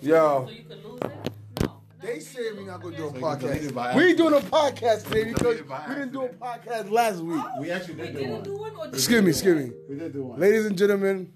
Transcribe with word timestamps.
Yo. 0.00 0.46
So 0.46 0.52
you 0.52 0.62
could 0.64 0.84
lose 0.84 1.00
it? 1.02 1.30
No. 1.62 1.80
They 2.00 2.20
said 2.20 2.56
we 2.56 2.64
not 2.64 2.80
gonna 2.80 2.96
do 2.96 3.08
a 3.08 3.12
podcast. 3.12 3.94
We 3.96 4.14
doing 4.14 4.34
a 4.34 4.40
podcast, 4.40 5.10
baby, 5.10 5.32
because 5.32 5.60
we 5.62 5.94
didn't 5.94 6.12
do 6.12 6.22
a 6.22 6.28
podcast 6.28 6.90
last 6.90 7.18
week. 7.18 7.42
We 7.60 7.70
actually 7.70 7.94
did 7.94 8.16
do 8.16 8.28
one. 8.30 8.42
Do 8.42 8.56
one 8.56 8.76
or 8.76 8.86
excuse 8.88 9.22
me, 9.22 9.30
excuse 9.30 9.68
me. 9.68 9.72
We 9.88 9.96
did 9.96 10.12
do 10.12 10.24
one. 10.24 10.38
Ladies 10.38 10.66
and 10.66 10.78
gentlemen, 10.78 11.32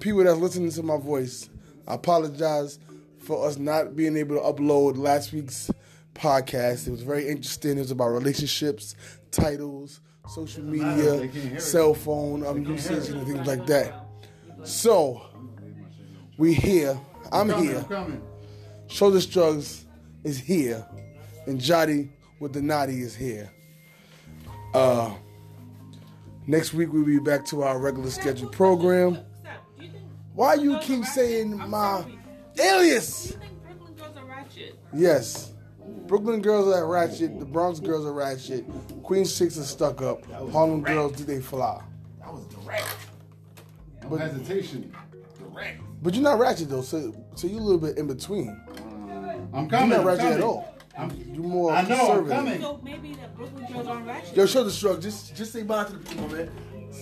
people 0.00 0.24
that's 0.24 0.38
listening 0.38 0.70
to 0.72 0.82
my 0.82 0.96
voice, 0.98 1.48
I 1.86 1.94
apologize 1.94 2.80
for 3.20 3.46
us 3.46 3.56
not 3.56 3.94
being 3.94 4.16
able 4.16 4.36
to 4.36 4.42
upload 4.42 4.96
last 4.96 5.32
week's 5.32 5.70
podcast. 6.14 6.88
It 6.88 6.90
was 6.90 7.02
very 7.02 7.28
interesting. 7.28 7.72
It 7.78 7.82
was 7.82 7.90
about 7.92 8.08
relationships, 8.08 8.96
titles, 9.30 10.00
social 10.28 10.64
media, 10.64 11.60
cell 11.60 11.94
phone 11.94 12.44
um, 12.44 12.64
usage, 12.64 13.10
and 13.10 13.24
things 13.26 13.46
like 13.46 13.66
that. 13.66 13.94
So, 14.64 15.22
we 16.36 16.54
here. 16.54 16.98
I'm, 17.32 17.50
I'm 17.50 17.62
here. 17.62 17.82
Coming. 17.88 18.22
Shoulders 18.88 19.26
Drugs 19.26 19.84
is 20.24 20.38
here. 20.38 20.86
And 21.46 21.60
Jotty 21.60 22.10
with 22.40 22.52
the 22.52 22.62
Naughty 22.62 23.00
is 23.02 23.14
here. 23.14 23.50
Uh, 24.74 25.12
next 26.46 26.74
week 26.74 26.92
we'll 26.92 27.04
be 27.04 27.18
back 27.18 27.44
to 27.46 27.62
our 27.62 27.78
regular 27.78 28.10
scheduled 28.10 28.52
program. 28.52 29.18
Why 30.34 30.54
you 30.54 30.78
keep 30.80 31.04
saying 31.04 31.56
my 31.68 32.04
alias? 32.58 33.36
Yes. 34.92 35.52
Brooklyn 36.06 36.42
girls 36.42 36.74
are 36.74 36.86
ratchet, 36.86 37.38
the 37.38 37.44
Bronx 37.44 37.80
girls 37.80 38.04
are 38.04 38.12
ratchet, 38.12 38.64
Queen 39.02 39.24
Six 39.24 39.58
are 39.58 39.64
stuck 39.64 40.02
up, 40.02 40.24
Harlem 40.52 40.82
direct. 40.82 40.86
girls 40.86 41.12
do 41.12 41.24
they 41.24 41.40
fly. 41.40 41.82
That 42.20 42.32
was 42.32 42.44
direct. 42.46 42.86
No 44.02 44.08
but, 44.10 44.20
hesitation 44.20 44.92
ratchet. 45.56 45.80
But 46.02 46.14
you're 46.14 46.22
not 46.22 46.38
ratchet 46.38 46.68
though, 46.68 46.82
so 46.82 47.14
so 47.34 47.46
you're 47.46 47.60
a 47.60 47.62
little 47.62 47.80
bit 47.80 47.98
in 47.98 48.06
between. 48.06 48.60
I'm 49.52 49.68
coming. 49.68 49.90
You're 49.90 49.98
not 49.98 50.04
ratchet 50.04 50.32
at 50.32 50.40
all. 50.40 50.74
I'm, 50.98 51.10
you're 51.32 51.42
more 51.44 51.72
I 51.72 51.82
know, 51.82 51.88
conservative. 51.88 52.32
I'm 52.32 52.44
coming. 52.44 52.60
So 52.60 52.80
maybe 52.82 53.12
the 53.14 53.28
Brooklyn 53.28 53.72
girls 53.72 53.86
aren't 53.86 54.06
ratchet. 54.06 54.36
Yo, 54.36 54.46
show 54.46 54.64
the 54.64 54.70
shrug. 54.70 55.02
Just 55.02 55.36
just 55.36 55.52
say 55.52 55.62
bye 55.62 55.84
to 55.84 55.92
the 55.92 55.98
people, 55.98 56.28
man. 56.28 56.50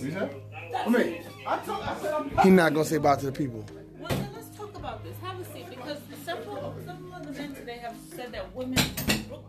You 0.01 0.11
know? 0.11 0.29
I 0.77 0.89
mean, 0.89 1.23
I, 1.47 1.57
told, 1.59 1.81
I 1.81 1.97
said 1.99 2.13
I'm 2.13 2.29
He's 2.29 2.51
not 2.51 2.73
gonna 2.73 2.85
say 2.85 2.97
bye 2.97 3.15
to 3.15 3.25
the 3.25 3.31
people. 3.31 3.65
Well, 3.97 4.09
then 4.09 4.29
let's 4.33 4.49
talk 4.57 4.75
about 4.75 5.03
this. 5.03 5.15
Have 5.21 5.39
a 5.39 5.45
seat 5.45 5.69
because 5.69 5.99
several 6.25 6.75
some 6.85 7.13
of 7.13 7.25
the 7.25 7.31
men 7.31 7.55
today 7.55 7.77
have 7.77 7.95
said 8.13 8.33
that 8.33 8.53
women 8.53 8.83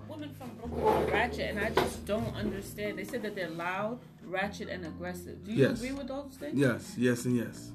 women 0.09 0.35
from 0.35 0.51
Brooklyn 0.61 0.85
are 0.85 1.13
ratchet, 1.13 1.51
and 1.51 1.59
I 1.59 1.71
just 1.71 2.07
don't 2.07 2.35
understand. 2.37 2.99
They 2.99 3.05
said 3.05 3.23
that 3.23 3.35
they're 3.35 3.49
loud, 3.49 3.99
ratchet, 4.25 4.69
and 4.69 4.85
aggressive. 4.87 5.45
Do 5.45 5.53
you 5.53 5.69
yes. 5.69 5.79
agree 5.79 5.93
with 5.93 6.09
those 6.09 6.37
things? 6.39 6.59
Yes, 6.59 6.95
yes, 6.97 7.25
and 7.25 7.37
yes. 7.37 7.71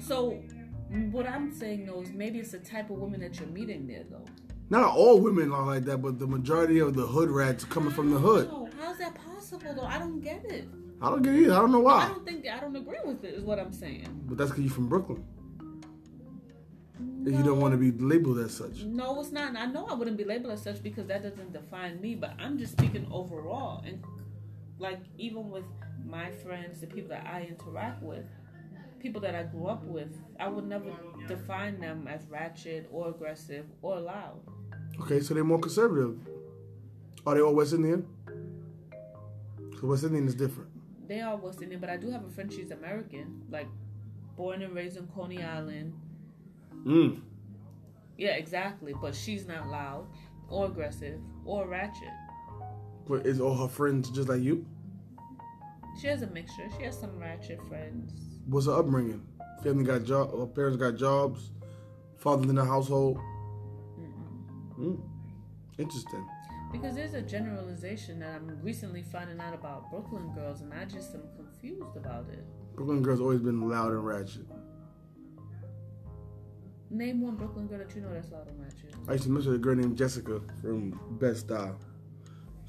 So 0.00 0.40
what 1.10 1.26
I'm 1.26 1.52
saying 1.52 1.86
though 1.86 2.02
is 2.02 2.12
maybe 2.12 2.38
it's 2.38 2.52
the 2.52 2.58
type 2.58 2.90
of 2.90 2.98
woman 2.98 3.20
that 3.20 3.38
you're 3.38 3.48
meeting 3.48 3.86
there 3.86 4.04
though. 4.08 4.24
Not 4.70 4.84
all 4.94 5.18
women 5.18 5.52
are 5.52 5.64
like 5.64 5.84
that, 5.84 5.98
but 5.98 6.18
the 6.18 6.26
majority 6.26 6.78
of 6.78 6.94
the 6.94 7.06
hood 7.06 7.30
rats 7.30 7.64
coming 7.64 7.90
from 7.90 8.10
the 8.10 8.18
hood. 8.18 8.48
How 8.48 8.68
How's 8.80 8.98
that 8.98 9.14
possible 9.14 9.74
though? 9.74 9.86
I 9.86 9.98
don't 9.98 10.20
get 10.20 10.44
it. 10.44 10.68
I 11.00 11.10
don't 11.10 11.22
get 11.22 11.34
it. 11.34 11.42
Either. 11.42 11.54
I 11.54 11.58
don't 11.58 11.72
know 11.72 11.80
why. 11.80 12.04
I 12.04 12.08
don't 12.08 12.24
think 12.24 12.46
I 12.48 12.58
don't 12.58 12.74
agree 12.74 12.98
with 13.04 13.24
it. 13.24 13.34
Is 13.34 13.44
what 13.44 13.58
I'm 13.58 13.72
saying. 13.72 14.08
But 14.26 14.38
that's 14.38 14.50
because 14.50 14.64
you're 14.64 14.74
from 14.74 14.88
Brooklyn. 14.88 15.24
No. 16.98 17.38
You 17.38 17.44
don't 17.44 17.60
want 17.60 17.72
to 17.72 17.78
be 17.78 17.92
labeled 17.92 18.38
as 18.38 18.54
such. 18.54 18.82
No, 18.84 19.20
it's 19.20 19.30
not. 19.30 19.50
And 19.50 19.58
I 19.58 19.66
know 19.66 19.86
I 19.86 19.94
wouldn't 19.94 20.16
be 20.16 20.24
labeled 20.24 20.52
as 20.52 20.62
such 20.62 20.82
because 20.82 21.06
that 21.08 21.22
doesn't 21.22 21.52
define 21.52 22.00
me. 22.00 22.14
But 22.14 22.32
I'm 22.38 22.58
just 22.58 22.72
speaking 22.72 23.06
overall, 23.10 23.84
and 23.86 24.02
like 24.78 25.00
even 25.16 25.50
with 25.50 25.64
my 26.04 26.30
friends, 26.30 26.80
the 26.80 26.86
people 26.86 27.10
that 27.10 27.26
I 27.26 27.42
interact 27.42 28.02
with, 28.02 28.24
people 29.00 29.20
that 29.22 29.34
I 29.34 29.44
grew 29.44 29.66
up 29.66 29.84
with. 29.84 30.16
I 30.38 30.48
would 30.48 30.66
never 30.66 30.90
define 31.26 31.80
them 31.80 32.08
as 32.08 32.26
ratchet 32.28 32.88
or 32.90 33.08
aggressive 33.08 33.66
or 33.82 34.00
loud. 34.00 34.40
Okay, 35.00 35.20
so 35.20 35.34
they're 35.34 35.44
more 35.44 35.60
conservative. 35.60 36.18
Are 37.26 37.34
they 37.34 37.40
all 37.40 37.54
West 37.54 37.74
Indian? 37.74 38.06
So 39.80 39.86
West 39.86 40.04
Indian 40.04 40.26
is 40.26 40.34
different. 40.34 40.70
They 41.06 41.20
are 41.20 41.36
West 41.36 41.62
Indian, 41.62 41.80
but 41.80 41.90
I 41.90 41.96
do 41.96 42.10
have 42.10 42.24
a 42.24 42.28
friend. 42.28 42.52
She's 42.52 42.70
American, 42.70 43.42
like 43.50 43.68
born 44.36 44.62
and 44.62 44.74
raised 44.74 44.96
in 44.96 45.06
Coney 45.08 45.42
Island. 45.42 45.94
Mm. 46.84 47.20
Yeah, 48.16 48.30
exactly. 48.30 48.94
But 49.00 49.14
she's 49.14 49.46
not 49.46 49.68
loud 49.68 50.06
or 50.48 50.66
aggressive 50.66 51.20
or 51.44 51.66
ratchet. 51.68 52.08
But 53.06 53.26
is 53.26 53.40
all 53.40 53.56
her 53.56 53.68
friends 53.68 54.10
just 54.10 54.28
like 54.28 54.42
you? 54.42 54.66
She 56.00 56.08
has 56.08 56.22
a 56.22 56.26
mixture. 56.26 56.68
She 56.76 56.84
has 56.84 56.98
some 56.98 57.18
ratchet 57.18 57.60
friends 57.68 58.27
was 58.48 58.66
the 58.66 58.72
upbringing? 58.72 59.22
Family 59.62 59.84
got 59.84 60.04
job, 60.04 60.54
parents 60.54 60.76
got 60.76 60.96
jobs, 60.96 61.50
father 62.16 62.48
in 62.48 62.54
the 62.54 62.64
household. 62.64 63.18
Mm. 64.78 65.00
Interesting. 65.78 66.26
Because 66.70 66.94
there's 66.94 67.14
a 67.14 67.22
generalization 67.22 68.20
that 68.20 68.34
I'm 68.34 68.58
recently 68.62 69.02
finding 69.02 69.40
out 69.40 69.54
about 69.54 69.90
Brooklyn 69.90 70.32
girls, 70.34 70.60
and 70.60 70.72
I 70.72 70.84
just 70.84 71.14
am 71.14 71.22
confused 71.36 71.96
about 71.96 72.26
it. 72.30 72.44
Brooklyn 72.76 73.02
girls 73.02 73.20
always 73.20 73.40
been 73.40 73.68
loud 73.68 73.92
and 73.92 74.04
ratchet. 74.04 74.46
Name 76.90 77.20
one 77.20 77.36
Brooklyn 77.36 77.66
girl 77.66 77.78
that 77.78 77.94
you 77.94 78.02
know 78.02 78.12
that's 78.12 78.30
loud 78.30 78.48
and 78.48 78.60
ratchet. 78.62 78.94
I 79.08 79.12
used 79.12 79.24
to 79.24 79.30
mess 79.30 79.46
with 79.46 79.56
a 79.56 79.58
girl 79.58 79.76
named 79.76 79.96
Jessica 79.96 80.40
from 80.60 80.98
Best 81.20 81.40
Style. 81.40 81.78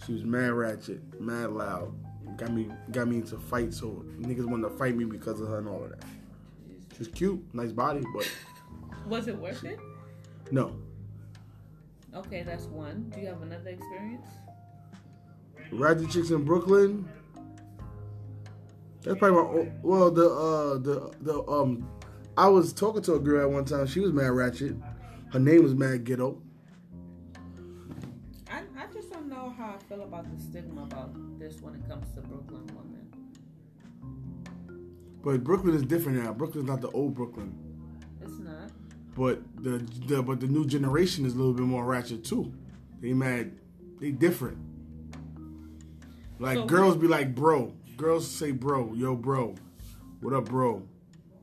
She 0.06 0.14
was 0.14 0.24
mad 0.24 0.54
ratchet, 0.54 1.22
mad 1.22 1.52
loud 1.52 1.94
got 2.40 2.52
me 2.52 2.68
got 2.92 3.08
me 3.08 3.18
into 3.18 3.38
fight, 3.38 3.74
so 3.74 4.04
niggas 4.20 4.46
wanted 4.46 4.70
to 4.70 4.76
fight 4.78 4.96
me 4.96 5.06
because 5.06 5.42
of 5.42 5.50
her 5.50 5.60
and 5.60 5.68
all 5.68 5.84
of 5.84 5.90
that. 5.90 6.04
She's 6.98 7.08
cute, 7.10 7.44
nice 7.54 7.72
body, 7.72 8.04
but 8.16 8.32
was 9.06 9.28
it 9.28 9.38
worth 9.38 9.64
it? 9.64 9.80
No. 10.52 10.76
Okay, 12.16 12.44
that's 12.44 12.66
one. 12.66 13.12
Do 13.14 13.20
you 13.20 13.28
have 13.28 13.42
another 13.42 13.70
experience? 13.70 14.26
Ratchet 15.72 16.10
chicks 16.10 16.32
in 16.32 16.44
Brooklyn. 16.44 17.08
That's 19.04 19.20
probably 19.20 19.64
my 19.64 19.72
well 19.84 20.12
the 20.12 20.30
uh 20.30 20.78
the 20.78 21.14
the 21.22 21.44
um 21.48 21.88
I 22.38 22.48
was 22.48 22.74
talking 22.74 23.02
to 23.04 23.16
a 23.16 23.20
girl 23.20 23.42
at 23.42 23.52
one 23.52 23.66
time. 23.66 23.86
She 23.86 24.00
was 24.00 24.14
mad 24.14 24.32
ratchet. 24.32 24.76
Her 25.32 25.40
name 25.40 25.62
was 25.62 25.76
Mad 25.76 26.06
Ghetto. 26.06 26.42
how 29.60 29.76
I 29.76 29.84
feel 29.90 30.04
about 30.04 30.26
the 30.34 30.42
stigma 30.42 30.84
about 30.84 31.12
this 31.38 31.62
when 31.62 31.76
it 31.76 31.88
comes 31.88 32.08
to 32.16 32.22
Brooklyn 32.22 32.66
women. 32.68 33.12
But 35.22 35.44
Brooklyn 35.44 35.76
is 35.76 35.84
different 35.84 36.24
now. 36.24 36.32
Brooklyn's 36.32 36.68
not 36.68 36.80
the 36.80 36.90
old 36.92 37.14
Brooklyn. 37.14 37.54
It's 38.22 38.40
not. 38.40 38.72
But 39.16 39.42
the, 39.62 39.80
the 40.08 40.24
but 40.24 40.40
the 40.40 40.48
new 40.48 40.66
generation 40.66 41.26
is 41.26 41.34
a 41.34 41.38
little 41.38 41.54
bit 41.54 41.66
more 41.66 41.84
ratchet 41.84 42.24
too. 42.24 42.54
They 43.02 43.12
mad. 43.12 43.52
They 44.00 44.12
different. 44.12 44.58
Like 46.40 46.56
so 46.56 46.66
girls 46.66 46.96
be 46.96 47.08
like 47.08 47.36
bro. 47.36 47.74
Girls 47.98 48.26
say 48.26 48.52
bro, 48.52 48.94
yo 48.94 49.14
bro, 49.14 49.56
what 50.22 50.34
up 50.34 50.46
bro. 50.46 50.84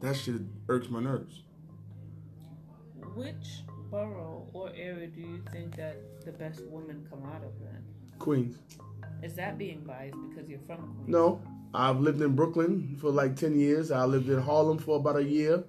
That 0.01 0.17
shit 0.17 0.41
irks 0.71 0.89
my 0.89 1.01
nerves. 1.01 1.43
Which 3.15 3.63
borough 3.91 4.49
or 4.55 4.71
area 4.75 5.07
do 5.07 5.21
you 5.21 5.43
think 5.53 5.77
that 5.77 6.25
the 6.25 6.33
best 6.33 6.63
women 6.65 7.07
come 7.11 7.25
out 7.27 7.45
of 7.45 7.53
then? 7.61 7.85
Queens. 8.19 8.57
Is 9.23 9.35
that 9.35 9.59
being 9.59 9.83
biased 9.85 10.17
because 10.29 10.49
you're 10.49 10.61
from 10.67 10.79
Queens? 10.79 11.09
No. 11.09 11.41
I've 11.75 12.01
lived 12.01 12.23
in 12.23 12.35
Brooklyn 12.35 12.97
for 13.01 13.11
like 13.11 13.37
10 13.37 13.59
years. 13.59 13.91
I 13.91 14.05
lived 14.05 14.31
in 14.31 14.41
Harlem 14.41 14.79
for 14.79 14.97
about 14.97 15.17
a 15.17 15.25
year. 15.25 15.63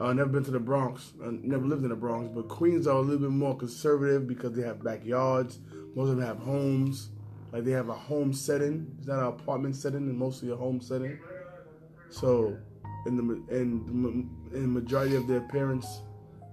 I've 0.00 0.08
uh, 0.08 0.12
never 0.12 0.30
been 0.30 0.44
to 0.44 0.50
the 0.50 0.60
Bronx. 0.60 1.12
I 1.24 1.30
never 1.30 1.64
lived 1.66 1.82
in 1.82 1.90
the 1.90 1.96
Bronx, 1.96 2.30
but 2.34 2.48
Queens 2.48 2.86
are 2.86 2.96
a 2.96 3.00
little 3.00 3.18
bit 3.18 3.30
more 3.30 3.56
conservative 3.56 4.26
because 4.26 4.52
they 4.52 4.62
have 4.62 4.82
backyards. 4.82 5.60
Most 5.94 6.10
of 6.10 6.16
them 6.16 6.26
have 6.26 6.38
homes. 6.38 7.10
Like 7.52 7.64
they 7.64 7.70
have 7.70 7.88
a 7.88 7.94
home 7.94 8.32
setting. 8.32 8.92
It's 8.98 9.06
not 9.06 9.20
an 9.20 9.26
apartment 9.26 9.76
setting, 9.76 10.08
it's 10.08 10.18
mostly 10.18 10.50
a 10.50 10.56
home 10.56 10.80
setting. 10.80 11.18
So, 12.10 12.56
in 13.06 13.16
the 13.16 13.56
in 13.56 14.28
in 14.52 14.72
majority 14.72 15.14
of 15.14 15.28
their 15.28 15.42
parents 15.42 16.02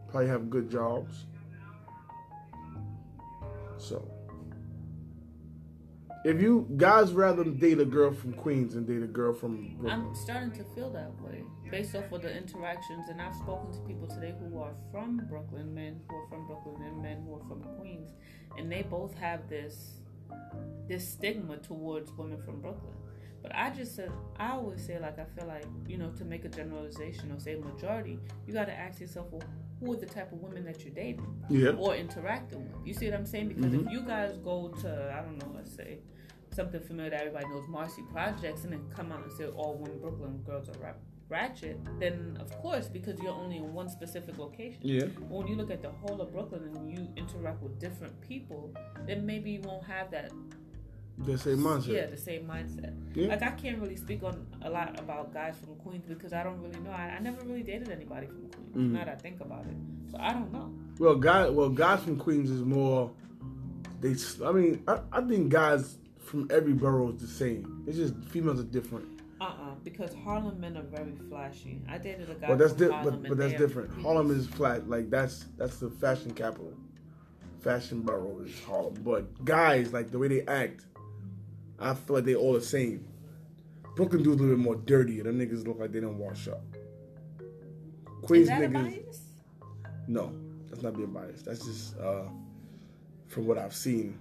probably 0.10 0.30
have 0.30 0.50
good 0.50 0.70
jobs. 0.70 1.26
So 3.78 4.08
If 6.24 6.40
you 6.40 6.68
guys 6.78 7.14
rather 7.14 7.44
date 7.44 7.80
a 7.80 7.86
girl 7.86 8.14
from 8.14 8.34
Queens 8.34 8.76
and 8.76 8.86
date 8.86 9.02
a 9.02 9.08
girl 9.08 9.34
from 9.34 9.76
Brooklyn. 9.78 10.08
I'm 10.08 10.16
starting 10.16 10.52
to 10.52 10.64
feel 10.76 10.92
that 10.92 11.20
way 11.20 11.44
based 11.72 11.96
off 11.96 12.12
of 12.12 12.22
the 12.22 12.36
interactions 12.36 13.10
and 13.10 13.20
I've 13.20 13.34
spoken 13.34 13.72
to 13.72 13.80
people 13.88 14.08
today 14.08 14.36
who 14.40 14.60
are 14.60 14.74
from 14.92 15.26
Brooklyn, 15.28 15.74
men 15.74 16.00
who 16.08 16.16
are 16.16 16.28
from 16.28 16.46
Brooklyn 16.46 16.84
and 16.84 17.02
men 17.02 17.24
who 17.26 17.36
are 17.36 17.48
from 17.48 17.64
Queens 17.80 18.12
and 18.56 18.72
they 18.72 18.84
both 18.84 19.16
have 19.16 19.50
this 19.50 20.02
this 20.88 21.08
stigma 21.08 21.58
towards 21.58 22.12
women 22.12 22.40
from 22.40 22.62
Brooklyn. 22.62 22.94
But 23.42 23.56
I 23.56 23.72
just 23.72 23.96
said 23.96 24.12
I 24.38 24.52
always 24.52 24.86
say 24.86 25.00
like 25.00 25.18
I 25.18 25.26
feel 25.36 25.48
like, 25.48 25.66
you 25.88 25.98
know, 25.98 26.12
to 26.12 26.24
make 26.24 26.46
a 26.46 26.50
generalization 26.50 27.32
or 27.32 27.40
say 27.40 27.56
majority, 27.56 28.20
you 28.46 28.54
got 28.54 28.66
to 28.66 28.78
ask 28.78 29.02
yourself, 29.02 29.26
well, 29.32 29.42
who 29.82 29.94
are 29.94 29.98
the 29.98 30.06
type 30.06 30.32
of 30.32 30.40
women 30.40 30.64
that 30.66 30.86
you're 30.86 30.94
dating 30.94 31.44
yeah. 31.50 31.72
or 31.72 31.96
interacting 31.96 32.72
with. 32.72 32.88
You 32.88 32.94
see 32.94 33.10
what 33.10 33.20
I'm 33.20 33.26
saying? 33.26 33.48
Because 33.50 33.74
mm 33.74 33.80
-hmm. 33.80 33.88
if 33.88 33.92
you 33.92 34.02
guys 34.06 34.38
go 34.38 34.70
to, 34.82 34.90
I 35.18 35.20
don't 35.26 35.38
know, 35.42 35.52
let's 35.58 35.76
say 35.76 36.00
something 36.54 36.82
familiar 36.82 37.10
that 37.12 37.22
everybody 37.22 37.46
knows, 37.46 37.68
Marcy 37.68 38.04
Projects, 38.14 38.64
and 38.64 38.72
then 38.74 38.84
come 38.98 39.12
out 39.14 39.24
and 39.24 39.32
say 39.32 39.46
all 39.46 39.74
women 39.82 40.00
Brooklyn 40.00 40.44
girls 40.46 40.70
are 40.70 40.80
rap 40.80 40.98
ratchet, 41.32 41.78
then 42.00 42.38
of 42.42 42.52
course, 42.62 42.88
because 42.90 43.20
you're 43.22 43.40
only 43.44 43.58
in 43.58 43.74
one 43.74 43.90
specific 43.90 44.38
location. 44.38 44.82
Yeah. 44.84 45.06
But 45.30 45.38
when 45.38 45.48
you 45.48 45.56
look 45.56 45.72
at 45.72 45.82
the 45.82 45.90
whole 45.90 46.22
of 46.22 46.32
Brooklyn 46.34 46.64
and 46.76 46.92
you 46.92 47.08
interact 47.16 47.64
with 47.64 47.80
different 47.80 48.20
people, 48.22 48.74
then 49.08 49.26
maybe 49.26 49.52
you 49.52 49.62
won't 49.62 49.86
have 49.86 50.12
that 50.12 50.32
the 51.26 51.38
same 51.38 51.58
mindset. 51.58 51.88
Yeah, 51.88 52.06
the 52.08 52.18
same 52.18 52.44
mindset. 52.44 52.94
Yeah. 53.14 53.30
Like 53.30 53.44
I 53.44 53.52
can't 53.52 53.80
really 53.80 53.96
speak 53.96 54.24
on 54.24 54.46
a 54.62 54.70
lot 54.70 55.00
about 55.00 55.34
guys 55.34 55.56
from 55.64 55.76
Queens 55.76 56.06
because 56.08 56.34
I 56.34 56.44
don't 56.44 56.62
really 56.62 56.80
know. 56.80 56.92
I, 56.92 57.16
I 57.18 57.20
never 57.20 57.42
really 57.46 57.64
dated 57.64 57.90
anybody 57.90 58.28
from 58.28 58.50
Queens. 58.50 58.76
Mm. 58.76 58.92
Now 58.92 59.06
that 59.06 59.10
I 59.10 59.16
think 59.16 59.42
about 59.42 59.66
it, 59.66 59.76
so 60.12 60.18
I 60.20 60.34
don't 60.34 60.52
know. 60.52 60.72
Well, 61.00 61.16
guy, 61.16 61.50
well, 61.50 61.70
guys 61.70 62.04
from 62.04 62.18
Queens 62.18 62.50
is 62.50 62.62
more. 62.62 63.12
They, 64.00 64.16
I 64.46 64.52
mean, 64.52 64.84
I, 64.88 65.00
I 65.12 65.22
think 65.22 65.50
guys 65.50 65.98
from 66.18 66.48
every 66.52 66.74
borough 66.74 67.14
is 67.14 67.22
the 67.22 67.28
same. 67.28 67.84
It's 67.88 67.98
just 67.98 68.16
females 68.30 68.60
are 68.60 68.64
different. 68.64 69.22
Uh-uh, 69.40 69.74
because 69.84 70.14
Harlem 70.24 70.60
men 70.60 70.78
are 70.78 70.84
very 70.84 71.14
flashy. 71.28 71.82
I 71.90 71.98
dated 71.98 72.30
a 72.30 72.36
guy 72.36 72.50
well, 72.50 72.58
that's 72.58 72.74
from 72.74 72.88
di- 72.90 72.94
Harlem. 72.94 73.22
But, 73.22 73.30
but 73.30 73.38
that's 73.38 73.54
different. 73.56 74.02
Harlem 74.02 74.30
is 74.32 74.46
flat. 74.46 74.88
Like, 74.88 75.10
that's 75.10 75.46
that's 75.58 75.78
the 75.78 75.90
fashion 75.90 76.32
capital. 76.32 76.74
Fashion 77.60 78.02
borough 78.02 78.40
is 78.46 78.60
Harlem. 78.64 78.94
But 79.04 79.44
guys, 79.44 79.94
like, 79.94 80.12
the 80.12 80.20
way 80.20 80.28
they 80.28 80.42
act, 80.48 80.86
I 81.82 81.94
feel 81.96 82.18
like 82.18 82.26
they 82.26 82.36
all 82.36 82.54
the 82.54 82.62
same. 82.62 83.06
Brooklyn 83.96 84.24
dudes 84.24 84.40
a 84.40 84.44
little 84.44 84.58
bit 84.58 84.64
more 84.64 84.76
dirty. 84.76 85.22
Them 85.22 85.40
niggas 85.40 85.68
look 85.68 85.80
like 85.80 85.92
they 85.92 86.00
don't 86.00 86.18
wash 86.18 86.48
up. 86.48 86.64
Queens 88.22 88.50
niggas. 88.50 89.20
No, 90.08 90.34
that's 90.70 90.84
not 90.84 90.96
being 90.96 91.12
biased. 91.12 91.46
That's 91.46 91.66
just 91.66 91.98
uh, 92.00 92.24
from 93.28 93.48
what 93.48 93.58
I've 93.58 93.74
seen. 93.74 94.20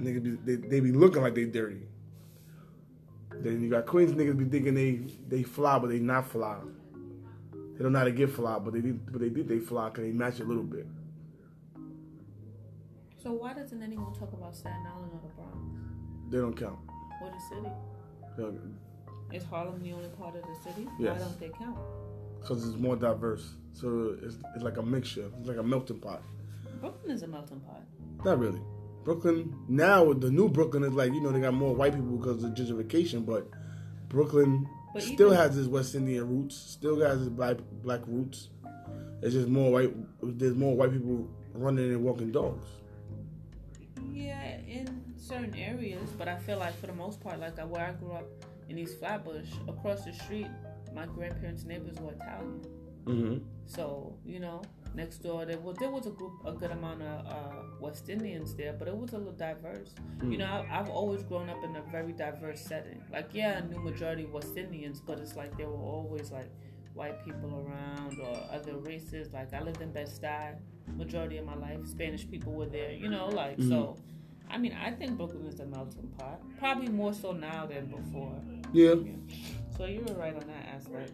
Niggas 0.00 0.22
be, 0.22 0.30
they, 0.56 0.68
they 0.68 0.80
be 0.80 0.92
looking 0.92 1.22
like 1.22 1.34
they 1.34 1.44
dirty. 1.44 1.82
Then 3.40 3.60
you 3.60 3.68
got 3.68 3.86
Queens 3.86 4.12
niggas 4.12 4.38
be 4.38 4.44
thinking 4.44 4.74
they 4.74 5.00
they 5.28 5.42
fly, 5.42 5.78
but 5.78 5.90
they 5.90 5.98
not 5.98 6.28
fly. 6.28 6.56
They 7.76 7.82
don't 7.82 7.92
know 7.92 7.98
how 7.98 8.04
to 8.04 8.10
get 8.10 8.30
fly, 8.30 8.58
but 8.58 8.72
they 8.72 8.80
did, 8.80 9.10
but 9.10 9.20
they 9.20 9.28
did 9.28 9.48
they 9.48 9.58
fly 9.58 9.88
because 9.88 10.04
they 10.04 10.12
match 10.12 10.40
a 10.40 10.44
little 10.44 10.62
bit. 10.62 10.86
So 13.22 13.32
why 13.32 13.54
doesn't 13.54 13.82
anyone 13.82 14.14
talk 14.14 14.32
about 14.32 14.56
Staten 14.56 14.86
Island 14.86 15.12
or 15.12 15.20
the 15.20 15.34
Bronx? 15.34 15.97
They 16.30 16.38
don't 16.38 16.56
count. 16.56 16.78
What 17.20 17.32
is 17.34 17.48
city? 17.48 17.72
Yeah. 18.38 19.36
Is 19.36 19.44
Harlem 19.44 19.82
the 19.82 19.92
only 19.92 20.08
part 20.10 20.36
of 20.36 20.42
the 20.42 20.70
city? 20.70 20.88
Yes. 20.98 21.18
Why 21.18 21.24
don't 21.24 21.40
they 21.40 21.48
count? 21.50 21.78
Because 22.40 22.66
it's 22.66 22.76
more 22.78 22.96
diverse. 22.96 23.54
So 23.72 24.16
it's, 24.22 24.36
it's 24.54 24.64
like 24.64 24.76
a 24.76 24.82
mixture. 24.82 25.30
It's 25.38 25.48
like 25.48 25.58
a 25.58 25.62
melting 25.62 26.00
pot. 26.00 26.22
Brooklyn 26.80 27.10
is 27.10 27.22
a 27.22 27.26
melting 27.26 27.60
pot. 27.60 27.82
Not 28.24 28.38
really. 28.38 28.60
Brooklyn, 29.04 29.54
now 29.68 30.12
the 30.12 30.30
new 30.30 30.48
Brooklyn 30.48 30.82
is 30.84 30.92
like, 30.92 31.12
you 31.12 31.20
know, 31.20 31.30
they 31.30 31.40
got 31.40 31.54
more 31.54 31.74
white 31.74 31.94
people 31.94 32.16
because 32.16 32.44
of 32.44 32.52
gentrification, 32.52 33.24
but 33.24 33.48
Brooklyn 34.08 34.68
but 34.92 35.02
still 35.02 35.30
has 35.30 35.56
its 35.56 35.68
West 35.68 35.94
Indian 35.94 36.28
roots, 36.28 36.56
still 36.56 37.00
has 37.00 37.22
its 37.22 37.30
black, 37.30 37.56
black 37.82 38.00
roots. 38.06 38.50
It's 39.22 39.34
just 39.34 39.48
more 39.48 39.72
white, 39.72 39.94
there's 40.22 40.54
more 40.54 40.76
white 40.76 40.92
people 40.92 41.28
running 41.54 41.90
and 41.90 42.04
walking 42.04 42.30
dogs. 42.30 42.66
Yeah, 44.12 44.40
and 44.68 44.97
certain 45.28 45.54
areas, 45.54 46.10
but 46.16 46.28
I 46.28 46.36
feel 46.36 46.58
like 46.58 46.78
for 46.80 46.86
the 46.86 46.94
most 46.94 47.20
part, 47.20 47.38
like 47.38 47.58
where 47.58 47.86
I 47.86 47.92
grew 47.92 48.12
up 48.12 48.26
in 48.68 48.78
East 48.78 48.98
Flatbush, 48.98 49.50
across 49.68 50.04
the 50.04 50.12
street, 50.12 50.48
my 50.94 51.06
grandparents' 51.06 51.64
neighbors 51.64 51.98
were 52.00 52.12
Italian. 52.12 52.64
Mm-hmm. 53.04 53.38
So 53.66 54.14
you 54.24 54.40
know, 54.40 54.62
next 54.94 55.18
door 55.18 55.44
there 55.44 55.58
was 55.58 55.76
there 55.78 55.90
was 55.90 56.06
a 56.06 56.10
group, 56.10 56.32
a 56.44 56.52
good 56.52 56.70
amount 56.70 57.02
of 57.02 57.26
uh, 57.26 57.62
West 57.80 58.08
Indians 58.08 58.54
there, 58.54 58.72
but 58.72 58.88
it 58.88 58.96
was 58.96 59.12
a 59.12 59.18
little 59.18 59.32
diverse. 59.32 59.94
Mm. 60.18 60.32
You 60.32 60.38
know, 60.38 60.46
I, 60.46 60.80
I've 60.80 60.90
always 60.90 61.22
grown 61.22 61.48
up 61.48 61.62
in 61.64 61.76
a 61.76 61.82
very 61.90 62.12
diverse 62.12 62.60
setting. 62.60 63.02
Like, 63.12 63.30
yeah, 63.32 63.60
I 63.62 63.66
knew 63.66 63.80
majority 63.80 64.26
West 64.26 64.56
Indians, 64.56 65.00
but 65.00 65.18
it's 65.20 65.36
like 65.36 65.56
there 65.56 65.68
were 65.68 65.76
always 65.76 66.30
like 66.30 66.50
white 66.94 67.24
people 67.24 67.64
around 67.66 68.18
or 68.20 68.36
other 68.50 68.76
races. 68.78 69.32
Like, 69.32 69.54
I 69.54 69.62
lived 69.62 69.80
in 69.80 69.92
Bed 69.92 70.08
Stuy 70.08 70.56
majority 70.96 71.36
of 71.36 71.44
my 71.46 71.54
life. 71.54 71.86
Spanish 71.86 72.28
people 72.28 72.52
were 72.52 72.66
there. 72.66 72.92
You 72.92 73.08
know, 73.08 73.28
like 73.28 73.58
mm. 73.58 73.68
so. 73.68 73.96
I 74.50 74.58
mean, 74.58 74.72
I 74.72 74.90
think 74.92 75.16
Brooklyn 75.16 75.46
is 75.46 75.56
the 75.56 75.66
melting 75.66 76.08
pot, 76.18 76.40
probably 76.58 76.88
more 76.88 77.12
so 77.12 77.32
now 77.32 77.66
than 77.66 77.86
before. 77.86 78.34
Yeah. 78.72 78.94
yeah. 78.94 79.12
So 79.76 79.84
you 79.84 80.00
were 80.00 80.14
right 80.14 80.34
on 80.34 80.46
that 80.46 80.66
aspect. 80.74 81.12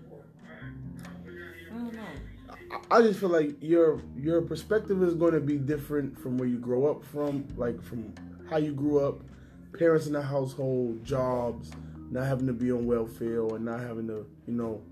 I 1.71 1.77
don't 1.77 1.95
know. 1.95 2.07
I 2.91 3.03
just 3.03 3.21
feel 3.21 3.29
like 3.31 3.57
your 3.61 4.01
your 4.17 4.41
perspective 4.43 5.03
is 5.03 5.15
going 5.15 5.35
to 5.35 5.41
be 5.41 5.57
different 5.57 6.19
from 6.19 6.39
where 6.39 6.49
you 6.49 6.59
grow 6.59 6.87
up 6.91 7.05
from, 7.05 7.47
like 7.57 7.83
from 7.83 8.15
how 8.49 8.59
you 8.59 8.73
grew 8.73 9.05
up, 9.07 9.21
parents 9.79 10.07
in 10.07 10.13
the 10.13 10.23
household, 10.23 11.05
jobs, 11.05 11.73
not 12.11 12.27
having 12.27 12.47
to 12.47 12.53
be 12.53 12.71
on 12.71 12.87
welfare 12.87 13.41
or 13.41 13.59
not 13.59 13.81
having 13.81 14.07
to, 14.09 14.27
you 14.47 14.55
know, 14.55 14.83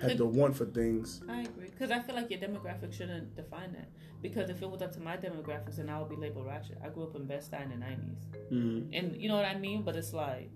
have 0.00 0.16
to 0.16 0.24
want 0.24 0.56
for 0.56 0.66
things. 0.66 1.22
I 1.28 1.42
agree 1.42 1.68
because 1.70 1.90
I 1.90 2.00
feel 2.00 2.14
like 2.14 2.30
your 2.30 2.40
demographic 2.40 2.92
shouldn't 2.92 3.34
define 3.36 3.72
that 3.72 3.88
because 4.24 4.48
if 4.48 4.62
it 4.62 4.70
was 4.70 4.80
up 4.80 4.90
to 4.90 5.00
my 5.00 5.18
demographics 5.18 5.76
then 5.76 5.90
I 5.90 6.00
would 6.00 6.08
be 6.08 6.16
labeled 6.16 6.46
ratchet. 6.46 6.78
I 6.82 6.88
grew 6.88 7.02
up 7.04 7.14
in 7.14 7.26
Best 7.26 7.50
Buy 7.50 7.58
in 7.58 7.68
the 7.68 7.76
90s. 7.76 8.22
Mm 8.50 8.62
-hmm. 8.62 8.98
And 8.98 9.06
you 9.20 9.28
know 9.28 9.38
what 9.40 9.48
I 9.54 9.58
mean? 9.66 9.82
But 9.84 9.94
it's 9.96 10.12
like 10.12 10.50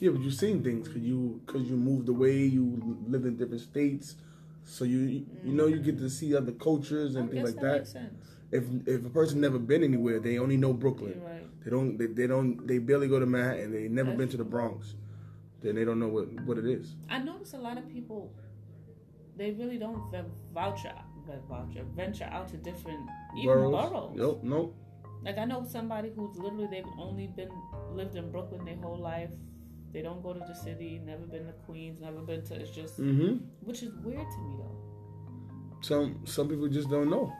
Yeah, 0.00 0.12
but 0.14 0.20
you've 0.22 0.40
seen 0.46 0.62
things 0.62 0.84
cuz 0.92 1.02
you 1.10 1.40
cuz 1.50 1.62
you 1.70 1.76
moved 1.90 2.08
away, 2.14 2.36
you 2.56 2.64
lived 3.12 3.26
in 3.30 3.34
different 3.40 3.64
states. 3.72 4.06
So 4.64 4.84
you 4.92 5.00
mm 5.08 5.46
you 5.46 5.54
know 5.58 5.66
you 5.74 5.80
get 5.88 5.96
to 6.04 6.08
see 6.18 6.28
other 6.40 6.54
cultures 6.68 7.10
and 7.16 7.24
I 7.28 7.32
things 7.32 7.48
like 7.48 7.60
that. 7.66 7.76
that. 7.76 7.80
Makes 7.84 7.94
sense. 8.00 8.24
If 8.58 8.64
if 8.94 9.00
a 9.10 9.12
person 9.20 9.36
never 9.46 9.60
been 9.70 9.82
anywhere, 9.90 10.18
they 10.26 10.34
only 10.44 10.58
know 10.64 10.72
Brooklyn. 10.84 11.16
You're 11.16 11.30
right. 11.34 11.46
They 11.62 11.70
don't 11.76 11.90
they, 11.98 12.08
they 12.18 12.28
don't 12.34 12.50
they 12.68 12.78
barely 12.90 13.08
go 13.14 13.18
to 13.24 13.28
Manhattan. 13.34 13.68
They 13.76 13.86
never 14.00 14.10
That's 14.10 14.20
been 14.20 14.30
to 14.36 14.38
the 14.44 14.48
Bronx. 14.54 14.78
Then 15.62 15.72
they 15.78 15.84
don't 15.88 16.00
know 16.02 16.12
what 16.16 16.26
what 16.48 16.56
it 16.62 16.68
is. 16.78 16.86
I 17.14 17.16
notice 17.30 17.50
a 17.60 17.62
lot 17.68 17.76
of 17.80 17.84
people 17.96 18.20
they 19.38 19.50
really 19.60 19.78
don't 19.84 20.00
vouch 20.12 20.30
voucher 20.54 20.98
red 21.28 21.42
voucher, 21.48 21.84
venture 21.94 22.28
out 22.32 22.48
to 22.48 22.56
different 22.56 23.00
even 23.36 23.46
boroughs. 23.46 23.90
boroughs. 23.90 24.18
Yep, 24.18 24.44
nope. 24.44 24.76
Like 25.24 25.38
I 25.38 25.44
know 25.44 25.64
somebody 25.68 26.10
who's 26.14 26.36
literally 26.36 26.68
they've 26.70 26.84
only 26.98 27.26
been 27.26 27.50
lived 27.92 28.16
in 28.16 28.30
Brooklyn 28.30 28.64
their 28.64 28.76
whole 28.76 28.98
life. 28.98 29.30
They 29.92 30.02
don't 30.02 30.22
go 30.22 30.32
to 30.32 30.40
the 30.40 30.54
city, 30.54 31.00
never 31.04 31.26
been 31.26 31.46
to 31.46 31.52
Queens, 31.66 32.00
never 32.00 32.20
been 32.20 32.44
to 32.44 32.54
it's 32.54 32.70
just 32.70 32.98
mm 33.00 33.18
-hmm. 33.18 33.40
which 33.66 33.82
is 33.82 33.92
weird 34.04 34.28
to 34.34 34.38
me 34.46 34.56
though. 34.60 34.78
Some 35.80 36.14
some 36.24 36.48
people 36.48 36.68
just 36.68 36.88
don't 36.90 37.08
know. 37.08 37.32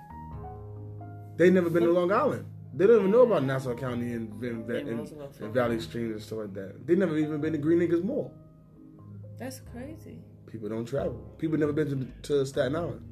They 1.36 1.50
never 1.50 1.70
been 1.70 1.84
but, 1.84 1.94
to 1.94 2.00
Long 2.00 2.10
Island. 2.10 2.46
They 2.74 2.86
don't 2.86 2.98
even 2.98 3.10
know 3.10 3.22
about 3.22 3.44
Nassau 3.44 3.74
County 3.74 4.12
and, 4.12 4.42
and, 4.42 4.70
and, 4.70 4.88
and, 4.88 5.12
and 5.40 5.54
Valley 5.54 5.80
Stream 5.80 6.12
and 6.12 6.22
stuff 6.22 6.38
like 6.38 6.54
that. 6.54 6.86
They 6.86 6.94
never 6.96 7.16
even 7.16 7.40
been 7.40 7.52
to 7.52 7.58
Green 7.58 7.82
Acres 7.82 8.04
Mall. 8.04 8.32
That's 9.38 9.60
crazy. 9.72 10.18
People 10.46 10.68
don't 10.68 10.84
travel. 10.84 11.34
People 11.38 11.58
never 11.58 11.72
been 11.72 11.88
to, 12.22 12.28
to 12.28 12.46
Staten 12.46 12.76
Island. 12.76 13.07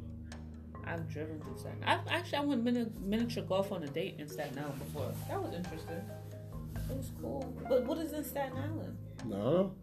I've 0.87 1.09
driven 1.09 1.41
through 1.41 1.59
Staten 1.59 1.83
I've, 1.85 2.07
actually, 2.09 2.39
I 2.39 2.41
went 2.43 2.65
mini 2.65 2.87
miniature 3.01 3.43
golf 3.43 3.73
on 3.73 3.83
a 3.83 3.89
date 3.89 4.17
in 4.19 4.29
Staten 4.29 4.59
Island 4.59 4.79
before. 4.79 5.13
That 5.29 5.43
was 5.43 5.55
interesting. 5.55 6.03
It 6.89 6.97
was 6.97 7.11
cool. 7.21 7.55
But 7.69 7.85
what 7.85 7.99
is 7.99 8.13
in 8.13 8.25
Staten 8.25 8.57
Island? 8.57 8.97
No. 9.25 9.75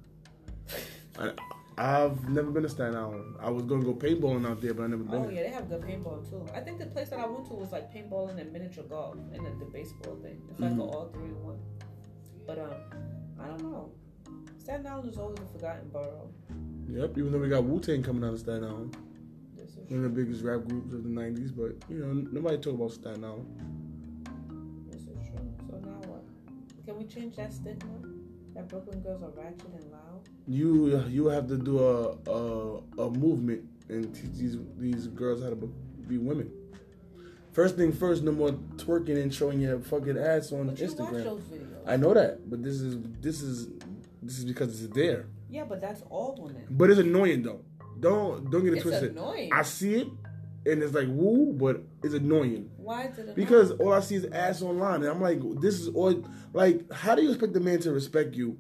I, 1.19 1.31
I've 1.77 2.29
never 2.29 2.51
been 2.51 2.63
to 2.63 2.69
Staten 2.69 2.95
Island. 2.95 3.36
I 3.41 3.50
was 3.50 3.65
going 3.65 3.81
to 3.81 3.88
go 3.88 3.93
paintballing 3.93 4.48
out 4.50 4.62
there, 4.62 4.74
but 4.74 4.83
I 4.83 4.88
never 4.88 5.03
been. 5.03 5.25
Oh, 5.25 5.29
yeah, 5.29 5.43
they 5.43 5.50
have 5.50 5.69
good 5.69 5.81
paintball, 5.81 6.29
too. 6.29 6.45
I 6.55 6.62
think 6.62 6.79
the 6.79 6.86
place 6.86 7.10
that 7.10 7.19
I 7.19 7.25
went 7.25 7.48
to 7.48 7.53
was, 7.53 7.72
like, 7.72 7.93
paintballing 7.93 8.39
and 8.39 8.53
miniature 8.53 8.83
golf 8.86 9.15
and 9.33 9.45
then 9.45 9.60
the 9.60 9.65
baseball 9.65 10.15
thing. 10.22 10.41
It's 10.50 10.60
like 10.60 10.72
mm 10.72 10.79
-hmm. 10.79 10.93
all 10.93 11.10
three 11.12 11.29
in 11.29 11.43
one. 11.43 11.60
But, 12.48 12.57
um, 12.60 12.74
I 13.39 13.48
don't 13.48 13.62
know. 13.62 13.91
Staten 14.57 14.88
Island 14.88 15.10
is 15.12 15.17
always 15.17 15.39
a 15.39 15.45
forgotten 15.45 15.89
borough. 15.89 16.29
Yep, 16.88 17.17
even 17.17 17.31
though 17.31 17.41
we 17.41 17.50
got 17.50 17.63
Wu-Tang 17.63 18.03
coming 18.03 18.24
out 18.24 18.33
of 18.33 18.39
Staten 18.39 18.63
Island 18.63 18.95
one 19.89 20.05
of 20.05 20.15
the 20.15 20.23
biggest 20.23 20.43
rap 20.43 20.65
groups 20.67 20.93
of 20.93 21.03
the 21.03 21.09
90s, 21.09 21.51
but 21.55 21.75
you 21.89 21.99
know, 21.99 22.13
nobody 22.31 22.57
talk 22.57 22.73
about 22.73 22.91
Staten 22.91 23.23
Island. 23.23 23.47
This 24.89 25.01
is 25.01 25.27
true. 25.27 25.53
So 25.69 25.77
now 25.77 25.99
what? 26.07 26.23
Can 26.85 26.97
we 26.97 27.05
change 27.05 27.35
that 27.35 27.53
stigma? 27.53 27.89
That 28.55 28.67
Brooklyn 28.69 29.01
girls 29.01 29.23
are 29.23 29.29
ratchet 29.29 29.65
and 29.73 29.91
loud? 29.91 30.21
You 30.47 31.03
you 31.09 31.27
have 31.27 31.47
to 31.47 31.57
do 31.57 31.79
a 31.79 32.11
a, 32.29 32.77
a 33.03 33.09
movement 33.09 33.63
and 33.89 34.13
teach 34.13 34.33
these 34.33 34.57
these 34.77 35.07
girls 35.07 35.41
how 35.41 35.49
to 35.49 35.55
be 36.07 36.17
women. 36.17 36.51
First 37.51 37.75
thing 37.75 37.91
first, 37.91 38.23
no 38.23 38.31
more 38.31 38.51
twerking 38.77 39.21
and 39.21 39.33
showing 39.33 39.61
your 39.61 39.79
fucking 39.79 40.17
ass 40.17 40.51
on 40.51 40.67
but 40.67 40.75
Instagram. 40.75 40.97
You 40.97 41.03
watch 41.03 41.23
those 41.23 41.43
videos. 41.43 41.83
I 41.87 41.97
know 41.97 42.13
that, 42.13 42.49
but 42.49 42.63
this 42.63 42.81
is 42.81 42.97
this 43.21 43.41
is 43.41 43.67
this 44.21 44.39
is 44.39 44.45
because 44.45 44.83
it's 44.83 44.93
there. 44.93 45.27
Yeah, 45.49 45.65
but 45.65 45.79
that's 45.81 46.01
all 46.09 46.35
women. 46.39 46.65
But 46.69 46.89
it's 46.89 46.99
annoying 46.99 47.43
though. 47.43 47.61
Don't 48.03 48.51
don't 48.51 48.63
get 48.63 48.74
it 48.74 48.77
it's 48.77 48.83
twisted. 48.83 49.12
Annoying. 49.12 49.50
I 49.51 49.63
see 49.63 49.95
it, 49.95 50.07
and 50.65 50.83
it's 50.83 50.93
like 50.93 51.07
woo, 51.10 51.53
but 51.53 51.81
it's 52.03 52.13
annoying. 52.13 52.69
Why 52.77 53.05
is 53.05 53.17
it 53.17 53.22
annoying? 53.22 53.36
Because 53.36 53.72
all 53.72 53.93
I 53.93 54.01
see 54.01 54.15
is 54.15 54.25
ass 54.25 54.62
online, 54.62 55.03
and 55.03 55.07
I'm 55.07 55.22
like, 55.22 55.39
this 55.62 55.79
is 55.79 55.89
all. 55.89 56.24
Like, 56.53 56.91
how 56.91 57.15
do 57.15 57.24
you 57.24 57.29
expect 57.31 57.53
the 57.53 57.60
man 57.60 57.79
to 57.79 57.91
respect 57.91 58.36
you 58.36 58.57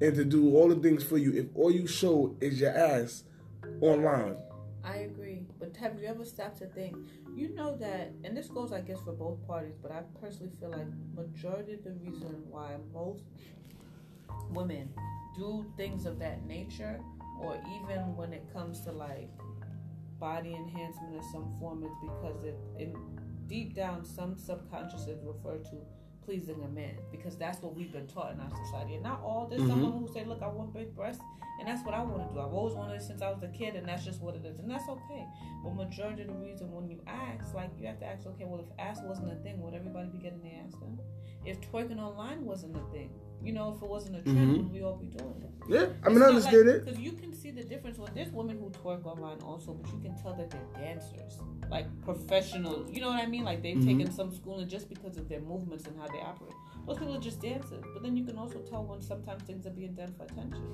and 0.00 0.14
to 0.14 0.24
do 0.24 0.56
all 0.56 0.68
the 0.68 0.76
things 0.76 1.04
for 1.04 1.18
you 1.18 1.32
if 1.32 1.46
all 1.54 1.70
you 1.70 1.86
show 1.86 2.34
is 2.40 2.60
your 2.60 2.76
ass 2.76 3.24
online? 3.80 4.36
I 4.84 4.98
agree, 4.98 5.42
but 5.58 5.76
have 5.76 6.00
you 6.00 6.06
ever 6.06 6.24
stopped 6.24 6.58
to 6.58 6.66
think? 6.66 6.96
You 7.34 7.54
know 7.54 7.76
that, 7.76 8.12
and 8.24 8.36
this 8.36 8.46
goes, 8.46 8.72
I 8.72 8.80
guess, 8.80 9.00
for 9.04 9.12
both 9.12 9.44
parties, 9.46 9.74
but 9.82 9.90
I 9.90 10.02
personally 10.20 10.52
feel 10.60 10.70
like 10.70 10.86
majority 11.14 11.74
of 11.74 11.84
the 11.84 11.92
reason 11.92 12.44
why 12.48 12.76
most 12.94 13.24
women 14.50 14.88
do 15.36 15.66
things 15.76 16.06
of 16.06 16.18
that 16.20 16.46
nature 16.46 17.00
or 17.40 17.56
even 17.76 18.16
when 18.16 18.32
it 18.32 18.44
comes 18.52 18.80
to 18.80 18.92
like 18.92 19.30
body 20.18 20.54
enhancement 20.54 21.14
in 21.14 21.22
some 21.32 21.54
form 21.60 21.84
it's 21.84 21.94
because 22.00 22.42
it 22.44 22.58
in 22.78 22.94
deep 23.46 23.74
down 23.74 24.04
some 24.04 24.36
subconscious 24.36 25.06
is 25.06 25.22
referred 25.24 25.64
to 25.64 25.76
pleasing 26.26 26.60
a 26.64 26.68
man 26.68 26.96
because 27.12 27.36
that's 27.36 27.62
what 27.62 27.74
we've 27.74 27.92
been 27.92 28.06
taught 28.08 28.32
in 28.32 28.40
our 28.40 28.50
society. 28.64 28.94
And 28.94 29.02
not 29.04 29.20
all 29.22 29.46
there's 29.48 29.62
mm 29.62 29.68
-hmm. 29.68 29.70
someone 29.70 29.92
who 30.00 30.08
say 30.12 30.24
look 30.24 30.42
I 30.42 30.48
want 30.58 30.72
big 30.74 30.90
breasts 30.94 31.22
and 31.58 31.68
that's 31.68 31.82
what 31.86 31.94
I 31.94 32.02
want 32.10 32.20
to 32.26 32.28
do. 32.34 32.38
I've 32.44 32.56
always 32.58 32.74
wanted 32.80 32.96
it 33.00 33.04
since 33.10 33.20
I 33.26 33.30
was 33.34 33.42
a 33.50 33.52
kid 33.60 33.72
and 33.78 33.84
that's 33.88 34.04
just 34.08 34.20
what 34.24 34.34
it 34.38 34.44
is 34.50 34.56
and 34.60 34.68
that's 34.72 34.88
okay. 34.96 35.22
But 35.62 35.70
majority 35.84 36.22
of 36.24 36.28
the 36.34 36.38
reason 36.48 36.66
when 36.76 36.86
you 36.92 36.98
ask 37.28 37.44
like 37.60 37.70
you 37.78 37.86
have 37.90 38.00
to 38.04 38.06
ask 38.12 38.20
okay 38.32 38.46
well 38.50 38.60
if 38.66 38.70
ass 38.88 38.98
wasn't 39.10 39.28
a 39.36 39.38
thing 39.44 39.54
would 39.62 39.74
everybody 39.80 40.08
be 40.16 40.20
getting 40.26 40.42
their 40.46 40.56
ass 40.64 40.74
done? 40.82 40.96
If 41.50 41.56
twerking 41.68 42.00
online 42.08 42.40
wasn't 42.50 42.74
a 42.82 42.84
thing 42.94 43.10
you 43.46 43.52
know 43.56 43.66
if 43.74 43.78
it 43.84 43.90
wasn't 43.96 44.14
a 44.20 44.22
trend 44.30 44.48
mm 44.48 44.54
-hmm. 44.54 44.58
would 44.58 44.72
we 44.76 44.80
all 44.86 44.98
be 45.04 45.10
doing 45.18 45.38
it? 45.46 45.52
Yeah 45.74 46.04
I 46.04 46.06
mean 46.12 46.22
I 46.26 46.28
understand 46.32 46.64
like, 46.66 46.76
it. 46.76 46.84
because 46.84 47.00
you 47.06 47.12
can 47.20 47.25
There's 48.16 48.32
women 48.32 48.58
who 48.58 48.70
twerk 48.70 49.04
online 49.04 49.40
also, 49.42 49.74
but 49.74 49.92
you 49.92 50.00
can 50.00 50.16
tell 50.16 50.32
that 50.32 50.50
they're 50.50 50.82
dancers, 50.82 51.38
like 51.70 51.86
professional. 52.02 52.86
You 52.90 53.02
know 53.02 53.08
what 53.08 53.22
I 53.22 53.26
mean? 53.26 53.44
Like 53.44 53.62
they've 53.62 53.76
mm 53.76 53.82
-hmm. 53.82 53.98
taken 53.98 54.10
some 54.10 54.30
schooling 54.32 54.68
just 54.68 54.88
because 54.88 55.20
of 55.20 55.28
their 55.28 55.42
movements 55.42 55.86
and 55.86 55.94
how 56.00 56.08
they 56.14 56.22
operate. 56.30 56.56
Most 56.86 56.98
people 57.00 57.14
are 57.14 57.24
just 57.28 57.42
dancers, 57.42 57.84
but 57.92 58.02
then 58.02 58.16
you 58.16 58.24
can 58.24 58.38
also 58.38 58.58
tell 58.70 58.82
when 58.90 59.02
sometimes 59.02 59.42
things 59.48 59.66
are 59.66 59.76
being 59.80 59.94
done 60.00 60.12
for 60.16 60.24
attention. 60.30 60.64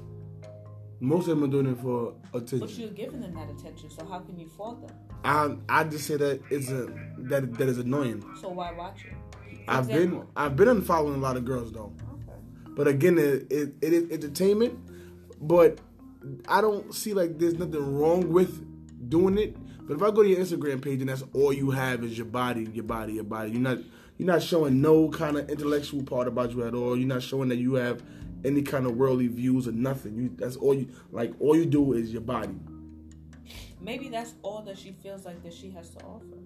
Most 1.00 1.22
of 1.28 1.30
them 1.34 1.42
are 1.46 1.52
doing 1.56 1.68
it 1.72 1.78
for 1.86 1.98
attention. 2.32 2.60
But 2.66 2.78
you're 2.78 2.96
giving 3.02 3.20
them 3.24 3.34
that 3.38 3.48
attention, 3.54 3.90
so 3.96 4.00
how 4.10 4.20
can 4.26 4.36
you 4.42 4.48
fault 4.58 4.76
them? 4.82 4.94
I 5.34 5.38
I 5.78 5.80
just 5.92 6.04
say 6.08 6.16
that 6.24 6.34
it's 6.54 6.70
a 6.80 6.82
that 7.30 7.42
that 7.58 7.68
is 7.72 7.78
annoying. 7.86 8.20
So 8.42 8.48
why 8.58 8.68
watch 8.82 9.00
it? 9.08 9.16
For 9.66 9.70
I've 9.74 9.88
example, 9.90 10.20
been 10.20 10.42
I've 10.42 10.54
been 10.60 10.70
unfollowing 10.76 11.18
a 11.20 11.24
lot 11.28 11.36
of 11.40 11.44
girls 11.52 11.68
though. 11.76 11.92
Okay. 12.14 12.38
But 12.76 12.86
again, 12.94 13.14
it 13.26 13.34
it, 13.58 13.68
it 13.86 13.92
is 13.98 14.04
entertainment, 14.16 14.72
but 15.54 15.70
I 16.48 16.60
don't 16.60 16.94
see 16.94 17.14
like 17.14 17.38
there's 17.38 17.54
nothing 17.54 17.98
wrong 17.98 18.30
with 18.32 19.08
doing 19.08 19.38
it. 19.38 19.56
But 19.86 19.96
if 19.96 20.02
I 20.02 20.10
go 20.10 20.22
to 20.22 20.28
your 20.28 20.38
Instagram 20.38 20.82
page 20.82 21.00
and 21.00 21.08
that's 21.08 21.24
all 21.32 21.52
you 21.52 21.70
have 21.70 22.04
is 22.04 22.16
your 22.16 22.26
body, 22.26 22.68
your 22.72 22.84
body, 22.84 23.14
your 23.14 23.24
body, 23.24 23.50
you're 23.50 23.60
not 23.60 23.78
you're 24.18 24.26
not 24.26 24.42
showing 24.42 24.80
no 24.80 25.08
kind 25.08 25.36
of 25.36 25.50
intellectual 25.50 26.02
part 26.02 26.28
about 26.28 26.52
you 26.52 26.64
at 26.64 26.74
all. 26.74 26.96
You're 26.96 27.08
not 27.08 27.22
showing 27.22 27.48
that 27.48 27.56
you 27.56 27.74
have 27.74 28.02
any 28.44 28.62
kind 28.62 28.86
of 28.86 28.96
worldly 28.96 29.28
views 29.28 29.66
or 29.66 29.72
nothing. 29.72 30.16
You 30.16 30.30
that's 30.36 30.56
all 30.56 30.74
you 30.74 30.88
like 31.10 31.32
all 31.40 31.56
you 31.56 31.66
do 31.66 31.92
is 31.92 32.12
your 32.12 32.22
body. 32.22 32.54
Maybe 33.80 34.08
that's 34.08 34.34
all 34.42 34.62
that 34.62 34.78
she 34.78 34.92
feels 34.92 35.24
like 35.24 35.42
that 35.42 35.52
she 35.52 35.70
has 35.70 35.90
to 35.90 36.04
offer. 36.04 36.38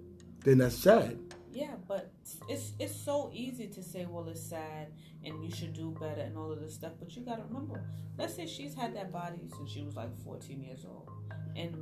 Then 0.42 0.58
that's 0.58 0.76
sad 0.76 1.18
yeah 1.56 1.74
but 1.88 2.12
it's 2.50 2.72
it's 2.78 2.94
so 2.94 3.30
easy 3.32 3.66
to 3.66 3.82
say 3.82 4.04
well 4.04 4.28
it's 4.28 4.42
sad 4.42 4.88
and 5.24 5.42
you 5.42 5.50
should 5.50 5.72
do 5.72 5.96
better 5.98 6.20
and 6.20 6.36
all 6.36 6.52
of 6.52 6.60
this 6.60 6.74
stuff 6.74 6.92
but 7.00 7.16
you 7.16 7.22
got 7.22 7.36
to 7.36 7.42
remember 7.44 7.82
let's 8.18 8.34
say 8.34 8.46
she's 8.46 8.74
had 8.74 8.94
that 8.94 9.10
body 9.10 9.48
since 9.56 9.70
she 9.70 9.82
was 9.82 9.96
like 9.96 10.10
14 10.22 10.62
years 10.62 10.84
old 10.84 11.08
and 11.56 11.74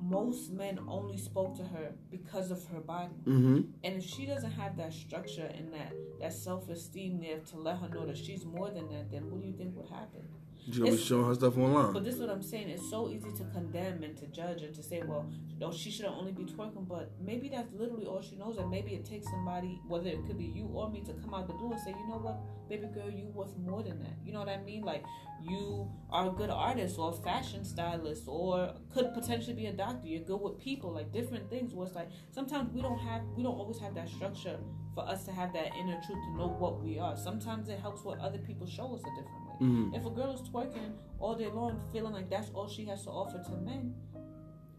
most 0.00 0.50
men 0.52 0.78
only 0.88 1.18
spoke 1.18 1.54
to 1.56 1.62
her 1.62 1.92
because 2.10 2.50
of 2.50 2.64
her 2.72 2.80
body 2.80 3.20
mm 3.26 3.40
-hmm. 3.42 3.58
and 3.84 3.96
if 4.00 4.04
she 4.04 4.24
doesn't 4.32 4.54
have 4.62 4.76
that 4.76 4.92
structure 4.92 5.48
and 5.58 5.66
that 5.76 5.92
that 6.20 6.32
self-esteem 6.32 7.20
there 7.20 7.40
to 7.50 7.56
let 7.66 7.76
her 7.82 7.88
know 7.94 8.06
that 8.06 8.16
she's 8.16 8.44
more 8.44 8.70
than 8.76 8.86
that 8.92 9.10
then 9.10 9.22
what 9.30 9.40
do 9.42 9.46
you 9.46 9.56
think 9.60 9.70
would 9.76 9.90
happen 10.00 10.24
You 10.70 10.84
always 10.84 11.02
showing 11.02 11.24
her 11.26 11.34
stuff 11.34 11.56
online. 11.56 11.92
But 11.94 12.04
this 12.04 12.16
is 12.16 12.20
what 12.20 12.28
I'm 12.28 12.42
saying. 12.42 12.68
It's 12.68 12.90
so 12.90 13.08
easy 13.08 13.30
to 13.38 13.44
condemn 13.52 14.02
and 14.02 14.16
to 14.18 14.26
judge 14.26 14.62
and 14.62 14.74
to 14.74 14.82
say, 14.82 15.02
well, 15.02 15.30
no, 15.58 15.72
she 15.72 15.90
should 15.90 16.04
only 16.04 16.32
be 16.32 16.44
twerking. 16.44 16.86
But 16.86 17.10
maybe 17.20 17.48
that's 17.48 17.72
literally 17.72 18.04
all 18.04 18.20
she 18.20 18.36
knows. 18.36 18.58
And 18.58 18.70
maybe 18.70 18.92
it 18.92 19.06
takes 19.06 19.26
somebody, 19.30 19.80
whether 19.88 20.08
it 20.08 20.26
could 20.26 20.36
be 20.36 20.44
you 20.44 20.66
or 20.66 20.90
me, 20.90 21.00
to 21.02 21.14
come 21.14 21.32
out 21.32 21.46
the 21.46 21.54
blue 21.54 21.72
and 21.72 21.80
say, 21.80 21.90
you 21.90 22.06
know 22.06 22.18
what, 22.18 22.38
baby 22.68 22.86
girl, 22.88 23.10
you 23.10 23.26
worth 23.34 23.56
more 23.56 23.82
than 23.82 23.98
that. 24.00 24.12
You 24.22 24.32
know 24.32 24.40
what 24.40 24.50
I 24.50 24.58
mean? 24.58 24.82
Like, 24.82 25.04
you 25.42 25.90
are 26.10 26.28
a 26.28 26.32
good 26.32 26.50
artist 26.50 26.98
or 26.98 27.10
a 27.10 27.14
fashion 27.14 27.64
stylist 27.64 28.24
or 28.26 28.74
could 28.92 29.14
potentially 29.14 29.54
be 29.54 29.66
a 29.66 29.72
doctor. 29.72 30.06
You're 30.06 30.24
good 30.24 30.40
with 30.40 30.58
people, 30.58 30.92
like 30.92 31.12
different 31.12 31.48
things. 31.48 31.72
Where 31.72 31.86
it's 31.86 31.96
like, 31.96 32.10
sometimes 32.30 32.74
we 32.74 32.82
don't 32.82 32.98
have, 32.98 33.22
we 33.36 33.42
don't 33.42 33.56
always 33.56 33.78
have 33.78 33.94
that 33.94 34.08
structure 34.08 34.58
for 34.94 35.08
us 35.08 35.24
to 35.24 35.32
have 35.32 35.52
that 35.54 35.70
inner 35.80 35.98
truth 36.04 36.18
to 36.26 36.36
know 36.36 36.48
what 36.58 36.82
we 36.82 36.98
are. 36.98 37.16
Sometimes 37.16 37.68
it 37.70 37.78
helps 37.78 38.04
what 38.04 38.18
other 38.18 38.38
people 38.38 38.66
show 38.66 38.94
us 38.94 39.00
a 39.00 39.22
different 39.22 39.46
way. 39.46 39.47
Mm. 39.60 39.94
If 39.94 40.06
a 40.06 40.10
girl 40.10 40.32
is 40.32 40.40
twerking 40.48 40.92
all 41.18 41.34
day 41.34 41.48
long, 41.48 41.80
feeling 41.92 42.12
like 42.12 42.30
that's 42.30 42.50
all 42.54 42.68
she 42.68 42.84
has 42.86 43.04
to 43.04 43.10
offer 43.10 43.42
to 43.42 43.56
men, 43.56 43.94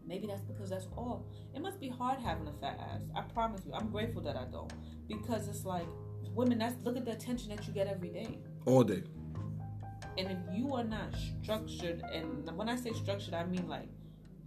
maybe 0.06 0.26
that's 0.26 0.42
because 0.42 0.70
that's 0.70 0.88
all. 0.96 1.26
It 1.54 1.60
must 1.60 1.80
be 1.80 1.88
hard 1.88 2.18
having 2.18 2.46
a 2.48 2.52
fat 2.52 2.78
ass. 2.80 3.02
I 3.14 3.22
promise 3.22 3.62
you, 3.66 3.72
I'm 3.74 3.90
grateful 3.90 4.22
that 4.22 4.36
I 4.36 4.44
don't 4.44 4.72
because 5.06 5.48
it's 5.48 5.64
like 5.64 5.86
women. 6.34 6.58
That's 6.58 6.74
look 6.84 6.96
at 6.96 7.04
the 7.04 7.12
attention 7.12 7.50
that 7.54 7.66
you 7.66 7.72
get 7.72 7.86
every 7.86 8.10
day. 8.10 8.38
All 8.66 8.82
day. 8.82 9.02
And 10.18 10.30
if 10.30 10.38
you 10.52 10.74
are 10.74 10.84
not 10.84 11.14
structured, 11.42 12.02
and 12.12 12.50
when 12.56 12.68
I 12.68 12.76
say 12.76 12.92
structured, 12.92 13.34
I 13.34 13.44
mean 13.44 13.68
like 13.68 13.88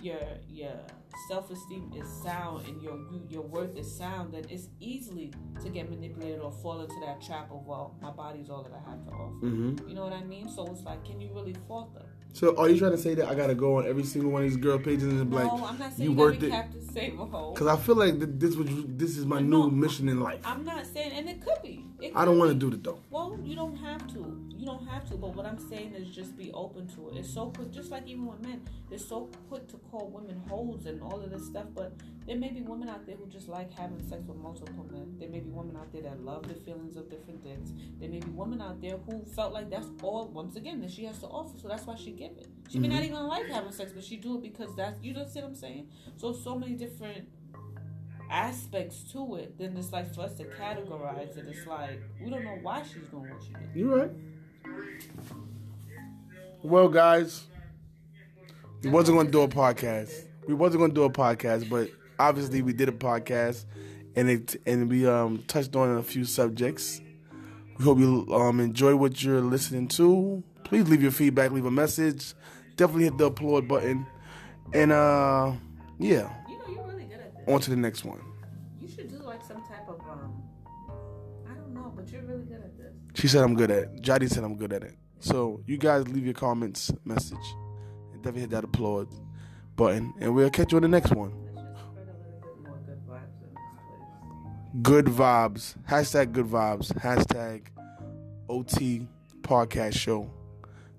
your 0.02 0.20
your 0.50 0.80
self-esteem 1.28 1.92
is 1.96 2.08
sound 2.08 2.68
and 2.68 2.82
your 2.82 2.98
you, 3.12 3.22
your 3.30 3.42
worth 3.44 3.76
is 3.78 3.94
sound, 3.96 4.34
then 4.34 4.46
it's 4.50 4.70
easily 4.80 5.34
to 5.64 5.70
get 5.70 5.90
manipulated 5.90 6.40
or 6.40 6.52
fall 6.52 6.82
into 6.82 6.96
that 7.06 7.22
trap 7.22 7.52
of 7.52 7.66
well, 7.66 7.96
my 8.02 8.12
body's 8.12 8.50
all 8.50 8.64
that 8.64 8.74
I 8.74 8.90
have 8.90 9.06
to 9.06 9.12
offer. 9.12 9.46
Mm 9.46 9.56
-hmm. 9.56 9.90
You 9.90 9.96
know 9.96 10.04
what 10.04 10.14
I 10.14 10.24
mean? 10.24 10.50
So 10.50 10.66
it's 10.72 10.84
like, 10.84 11.02
can 11.10 11.22
you 11.22 11.30
really 11.34 11.56
fault 11.68 11.94
them? 11.94 12.08
So 12.34 12.56
are 12.58 12.68
you 12.68 12.78
trying 12.80 12.92
to 12.94 12.98
say 12.98 13.14
that 13.16 13.30
I 13.30 13.36
gotta 13.36 13.54
go 13.54 13.78
on 13.78 13.86
every 13.86 14.04
single 14.04 14.32
one 14.32 14.44
of 14.44 14.50
these 14.50 14.60
girl 14.60 14.80
pages 14.80 15.04
and 15.04 15.30
be 15.30 15.36
no, 15.36 15.44
like, 15.44 15.72
I'm 15.72 15.78
not 15.78 15.94
saying 15.94 16.10
you 16.10 16.18
worth 16.18 16.42
it? 16.42 16.50
Captain 16.50 16.82
Save 16.82 17.20
a 17.20 17.26
hole. 17.26 17.54
Because 17.54 17.68
I 17.68 17.78
feel 17.78 17.96
like 17.96 18.18
th 18.20 18.30
this 18.40 18.56
was 18.56 18.68
this 18.98 19.18
is 19.18 19.26
my 19.26 19.40
no, 19.40 19.68
new 19.68 19.72
mission 19.72 20.10
in 20.10 20.20
life. 20.20 20.42
I'm 20.44 20.66
not 20.66 20.86
saying, 20.94 21.12
and 21.18 21.30
it 21.30 21.46
could 21.46 21.62
be. 21.62 21.83
It 22.04 22.12
I 22.18 22.26
don't 22.26 22.38
want 22.38 22.52
to 22.52 22.56
do 22.56 22.70
the 22.70 22.76
though. 22.76 23.00
Well, 23.10 23.40
you 23.42 23.56
don't 23.56 23.78
have 23.78 24.06
to. 24.14 24.38
You 24.50 24.66
don't 24.66 24.86
have 24.88 25.08
to. 25.10 25.16
But 25.16 25.36
what 25.36 25.46
I'm 25.46 25.58
saying 25.58 25.94
is 25.94 26.14
just 26.14 26.36
be 26.36 26.52
open 26.52 26.86
to 26.96 27.08
it. 27.08 27.20
It's 27.20 27.34
so 27.34 27.46
quick, 27.56 27.72
just 27.72 27.92
like 27.92 28.06
even 28.08 28.26
with 28.26 28.42
men, 28.42 28.62
they're 28.90 29.00
so 29.00 29.30
quick 29.48 29.70
to 29.70 29.78
call 29.90 30.10
women 30.10 30.42
hoes 30.50 30.86
and 30.86 31.02
all 31.02 31.22
of 31.22 31.32
this 31.32 31.46
stuff. 31.46 31.68
But 31.74 31.94
there 32.28 32.36
may 32.36 32.50
be 32.50 32.60
women 32.62 32.90
out 32.90 33.06
there 33.06 33.16
who 33.16 33.28
just 33.28 33.48
like 33.48 33.72
having 33.72 34.02
sex 34.10 34.22
with 34.28 34.36
multiple 34.36 34.86
men. 34.92 35.16
There 35.18 35.30
may 35.30 35.40
be 35.40 35.50
women 35.50 35.78
out 35.78 35.94
there 35.94 36.02
that 36.02 36.20
love 36.26 36.46
the 36.46 36.56
feelings 36.56 36.98
of 36.98 37.10
different 37.10 37.42
dicks. 37.42 37.72
There 38.02 38.10
may 38.10 38.20
be 38.20 38.32
women 38.32 38.62
out 38.62 38.82
there 38.82 38.98
who 38.98 39.24
felt 39.34 39.54
like 39.54 39.70
that's 39.70 39.88
all 40.02 40.28
once 40.28 40.58
again 40.58 40.82
that 40.82 40.92
she 40.92 41.06
has 41.06 41.20
to 41.20 41.28
offer. 41.28 41.58
So 41.58 41.70
that's 41.70 41.86
why 41.88 41.96
she 41.96 42.12
give 42.12 42.32
it. 42.32 42.48
She 42.70 42.80
mm 42.80 42.84
-hmm. 42.84 42.88
may 42.90 42.96
not 42.96 43.04
even 43.06 43.28
like 43.28 43.48
having 43.48 43.72
sex, 43.72 43.94
but 43.94 44.04
she 44.04 44.18
do 44.18 44.36
it 44.36 44.42
because 44.42 44.76
that's 44.76 44.98
you 45.02 45.14
know 45.14 45.24
what 45.24 45.44
I'm 45.44 45.56
saying. 45.56 45.88
So 46.18 46.34
so 46.34 46.60
many 46.60 46.76
different 46.76 47.30
aspects 48.34 49.04
to 49.14 49.36
it, 49.36 49.58
then 49.60 49.78
it's 49.78 49.92
like 49.92 50.14
for 50.14 50.22
us 50.22 50.34
to 50.34 50.44
categorize 50.44 51.38
it, 51.38 51.46
it's 51.48 51.68
like 51.68 52.02
we 52.20 52.32
don't 52.32 52.44
know 52.44 52.58
why 52.62 52.82
she's 52.82 53.08
doing 53.10 53.30
what 53.30 53.42
she 53.44 53.54
did. 53.54 53.70
You're 53.76 53.98
right. 53.98 54.12
Well, 56.64 56.90
guys, 56.90 57.44
we 58.82 58.90
wasn't 58.90 59.18
going 59.18 59.28
to 59.28 59.32
do 59.32 59.42
a 59.42 59.48
podcast. 59.48 60.12
We 60.48 60.56
wasn't 60.56 60.80
going 60.80 60.92
to 60.92 60.96
do 60.96 61.04
a 61.04 61.10
podcast, 61.12 61.70
but 61.70 61.90
obviously 62.18 62.62
we 62.64 62.74
did 62.74 62.90
a 62.90 62.94
podcast, 62.94 63.66
and 64.16 64.30
it 64.30 64.56
and 64.66 64.90
we 64.90 65.08
um 65.08 65.44
touched 65.48 65.76
on 65.76 65.98
a 65.98 66.04
few 66.04 66.26
subjects. 66.26 67.02
We 67.78 67.86
hope 67.86 68.00
you 68.00 68.28
um 68.34 68.60
enjoy 68.60 68.96
what 68.96 69.24
you're 69.24 69.42
listening 69.42 69.88
to. 69.90 70.44
Please 70.64 70.90
leave 70.90 71.04
your 71.04 71.12
feedback, 71.12 71.52
leave 71.52 71.66
a 71.66 71.72
message. 71.72 72.34
Definitely 72.78 73.04
hit 73.04 73.18
the 73.20 73.26
applaud 73.26 73.68
button, 73.68 74.08
and 74.74 74.92
uh 74.92 75.54
yeah 76.00 76.30
on 77.48 77.60
to 77.62 77.70
the 77.70 77.76
next 77.76 78.06
one. 78.06 78.22
You 78.82 78.88
should 78.88 79.10
do 79.10 79.18
like 79.18 79.44
some 79.44 79.64
type 79.66 79.88
of 79.88 80.00
um 80.02 80.44
I 81.50 81.54
don't 81.54 81.74
know, 81.74 81.92
but 81.96 82.12
you're 82.12 82.22
really 82.24 82.44
good 82.46 82.62
at 82.64 82.78
this. 82.78 82.94
She 83.16 83.28
said 83.28 83.44
I'm 83.44 83.56
good 83.56 83.72
at. 83.72 84.02
Jody 84.02 84.28
said 84.28 84.44
I'm 84.44 84.56
good 84.56 84.74
at 84.74 84.84
it. 84.84 84.96
So 85.20 85.62
you 85.66 85.78
guys 85.78 86.08
leave 86.08 86.26
your 86.26 86.34
comments, 86.34 86.92
message, 87.06 87.38
and 88.12 88.22
definitely 88.22 88.42
hit 88.42 88.50
that 88.52 88.64
applaud 88.64 89.08
button, 89.76 90.14
and 90.20 90.36
we'll 90.36 90.50
catch 90.50 90.72
you 90.72 90.78
on 90.78 90.82
the 90.82 90.88
next 90.88 91.12
one. 91.12 91.34
Good 94.82 95.06
vibes. 95.06 95.76
Hashtag 95.88 96.32
good 96.32 96.48
vibes. 96.48 96.92
Hashtag 96.94 97.68
OT 98.50 99.08
podcast 99.42 99.94
show. 99.96 100.32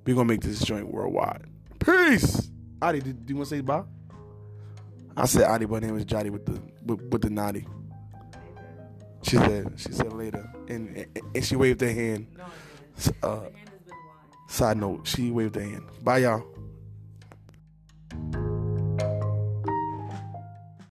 We're 0.06 0.14
gonna 0.14 0.26
make 0.26 0.42
this 0.42 0.60
joint 0.60 0.86
worldwide. 0.92 1.46
Peace. 1.80 2.50
Adi, 2.80 3.00
do 3.00 3.14
you 3.26 3.36
want 3.36 3.48
to 3.48 3.56
say 3.56 3.60
bye? 3.62 3.82
I 5.16 5.26
said 5.26 5.44
Adi, 5.44 5.66
but 5.66 5.82
her 5.82 5.88
name 5.88 5.96
is 5.96 6.04
Jotty 6.04 6.30
with 6.30 6.44
the 6.46 6.60
with, 6.84 7.00
with 7.12 7.22
the 7.22 7.30
naughty. 7.30 7.66
She 9.22 9.36
said 9.36 9.72
she 9.76 9.92
said 9.92 10.12
later, 10.12 10.48
and 10.68 10.96
and, 10.96 11.20
and 11.34 11.44
she 11.44 11.56
waved 11.56 11.80
her 11.80 11.92
hand. 11.92 12.26
Uh, 13.22 13.46
side 14.48 14.76
note, 14.76 15.06
she 15.06 15.30
waved 15.30 15.54
her 15.56 15.62
hand. 15.62 15.82
Bye 16.02 16.18
y'all. 16.18 16.44